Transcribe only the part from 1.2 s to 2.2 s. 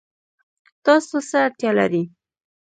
څه ته اړتیا لرئ؟